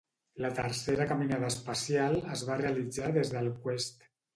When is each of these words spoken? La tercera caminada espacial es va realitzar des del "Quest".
La 0.45 0.49
tercera 0.59 1.07
caminada 1.11 1.51
espacial 1.55 2.19
es 2.39 2.49
va 2.51 2.59
realitzar 2.67 3.17
des 3.23 3.39
del 3.39 3.57
"Quest". 3.69 4.15